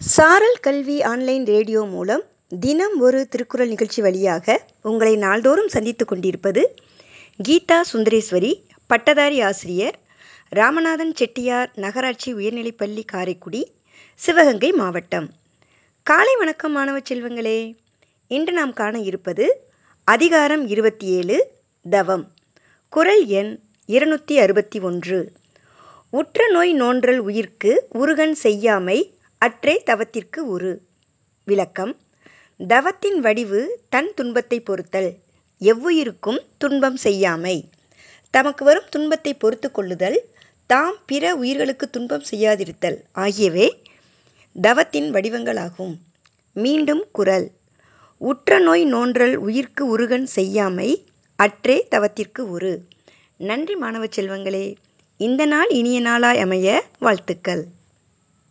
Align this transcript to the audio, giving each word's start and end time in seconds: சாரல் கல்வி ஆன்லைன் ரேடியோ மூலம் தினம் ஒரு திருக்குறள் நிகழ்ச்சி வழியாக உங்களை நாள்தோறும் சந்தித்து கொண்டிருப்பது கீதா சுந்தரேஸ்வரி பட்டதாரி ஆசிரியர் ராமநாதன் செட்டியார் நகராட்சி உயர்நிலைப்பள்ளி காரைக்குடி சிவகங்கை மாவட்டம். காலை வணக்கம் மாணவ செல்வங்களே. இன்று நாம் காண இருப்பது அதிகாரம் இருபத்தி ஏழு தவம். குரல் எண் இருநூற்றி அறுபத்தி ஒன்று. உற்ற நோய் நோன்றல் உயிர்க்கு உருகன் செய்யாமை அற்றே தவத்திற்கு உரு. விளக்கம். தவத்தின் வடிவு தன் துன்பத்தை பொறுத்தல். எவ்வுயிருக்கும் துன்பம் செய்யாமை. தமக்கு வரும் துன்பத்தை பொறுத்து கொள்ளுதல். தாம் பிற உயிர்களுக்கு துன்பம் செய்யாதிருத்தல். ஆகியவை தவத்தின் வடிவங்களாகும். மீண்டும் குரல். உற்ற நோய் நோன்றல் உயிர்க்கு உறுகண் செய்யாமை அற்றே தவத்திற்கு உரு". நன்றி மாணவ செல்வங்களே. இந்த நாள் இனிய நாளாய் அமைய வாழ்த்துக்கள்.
சாரல் 0.00 0.58
கல்வி 0.60 1.02
ஆன்லைன் 1.02 1.44
ரேடியோ 1.46 1.82
மூலம் 1.82 2.22
தினம் 2.48 3.00
ஒரு 3.00 3.28
திருக்குறள் 3.28 3.68
நிகழ்ச்சி 3.68 4.02
வழியாக 4.02 4.66
உங்களை 4.82 5.16
நாள்தோறும் 5.16 5.68
சந்தித்து 5.68 6.04
கொண்டிருப்பது 6.04 6.74
கீதா 7.48 7.80
சுந்தரேஸ்வரி 7.92 8.62
பட்டதாரி 8.86 9.40
ஆசிரியர் 9.40 9.98
ராமநாதன் 10.48 11.14
செட்டியார் 11.14 11.70
நகராட்சி 11.74 12.34
உயர்நிலைப்பள்ளி 12.34 13.04
காரைக்குடி 13.04 13.72
சிவகங்கை 14.14 14.72
மாவட்டம். 14.72 15.30
காலை 16.02 16.36
வணக்கம் 16.36 16.72
மாணவ 16.72 16.98
செல்வங்களே. 16.98 17.76
இன்று 18.28 18.52
நாம் 18.52 18.72
காண 18.72 18.98
இருப்பது 18.98 19.66
அதிகாரம் 20.04 20.68
இருபத்தி 20.68 21.06
ஏழு 21.06 21.52
தவம். 21.90 22.32
குரல் 22.88 23.26
எண் 23.26 23.60
இருநூற்றி 23.86 24.38
அறுபத்தி 24.38 24.80
ஒன்று. 24.80 25.32
உற்ற 26.10 26.48
நோய் 26.48 26.74
நோன்றல் 26.74 27.18
உயிர்க்கு 27.18 27.80
உருகன் 27.88 28.34
செய்யாமை 28.34 29.15
அற்றே 29.38 29.82
தவத்திற்கு 29.86 30.36
உரு. 30.36 30.80
விளக்கம். 31.44 31.96
தவத்தின் 32.58 33.20
வடிவு 33.20 33.80
தன் 33.88 34.12
துன்பத்தை 34.14 34.60
பொறுத்தல். 34.60 35.14
எவ்வுயிருக்கும் 35.60 36.38
துன்பம் 36.58 36.96
செய்யாமை. 36.96 37.70
தமக்கு 38.30 38.64
வரும் 38.64 38.88
துன்பத்தை 38.90 39.34
பொறுத்து 39.34 39.70
கொள்ளுதல். 39.70 40.24
தாம் 40.66 40.96
பிற 41.06 41.34
உயிர்களுக்கு 41.34 41.90
துன்பம் 41.90 42.24
செய்யாதிருத்தல். 42.30 42.96
ஆகியவை 43.12 43.82
தவத்தின் 44.54 45.12
வடிவங்களாகும். 45.12 45.94
மீண்டும் 46.52 47.06
குரல். 47.12 47.50
உற்ற 48.18 48.58
நோய் 48.58 48.94
நோன்றல் 48.94 49.34
உயிர்க்கு 49.34 49.98
உறுகண் 49.98 50.26
செய்யாமை 50.36 51.04
அற்றே 51.36 51.86
தவத்திற்கு 51.90 52.38
உரு". 52.38 52.78
நன்றி 53.36 53.74
மாணவ 53.76 54.04
செல்வங்களே. 54.04 54.74
இந்த 55.16 55.46
நாள் 55.46 55.68
இனிய 55.68 56.00
நாளாய் 56.00 56.38
அமைய 56.38 56.84
வாழ்த்துக்கள். 56.98 57.66